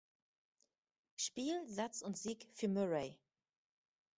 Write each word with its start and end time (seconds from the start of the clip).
Spiel, 1.15 1.63
Satz 1.67 2.01
und 2.01 2.17
Sieg 2.17 2.47
für 2.55 2.67
Murray 2.67 3.15